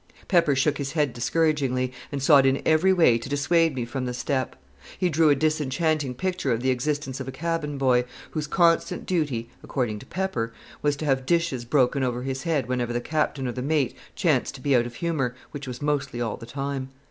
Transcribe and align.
Pepper 0.27 0.55
shook 0.55 0.79
his 0.79 0.93
head 0.93 1.13
discouragingly, 1.13 1.93
and 2.11 2.23
sought 2.23 2.47
in 2.47 2.63
every 2.65 2.91
way 2.91 3.19
to 3.19 3.29
dissuade 3.29 3.75
me 3.75 3.85
from 3.85 4.07
the 4.07 4.15
step. 4.15 4.55
He 4.97 5.09
drew 5.11 5.29
a 5.29 5.35
disenchanting 5.35 6.15
picture 6.15 6.51
of 6.51 6.61
the 6.63 6.71
existence 6.71 7.19
of 7.19 7.27
a 7.27 7.31
cabin 7.31 7.77
boy, 7.77 8.05
whose 8.31 8.47
constant 8.47 9.05
duty 9.05 9.51
(according 9.61 9.99
to 9.99 10.07
Pepper) 10.07 10.53
was 10.81 10.95
to 10.95 11.05
have 11.05 11.27
dishes 11.27 11.65
broken 11.65 12.01
over 12.01 12.23
his 12.23 12.41
head 12.41 12.67
whenever 12.67 12.93
the 12.93 12.99
captain 12.99 13.47
or 13.47 13.51
the 13.51 13.61
mate 13.61 13.95
chanced 14.15 14.55
to 14.55 14.61
be 14.61 14.75
out 14.75 14.87
of 14.87 14.95
humor, 14.95 15.35
which 15.51 15.67
was 15.67 15.83
mostly 15.83 16.19
all 16.19 16.35
the 16.35 16.47
time. 16.47 16.89